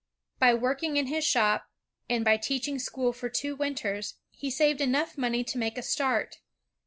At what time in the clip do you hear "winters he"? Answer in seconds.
3.55-4.49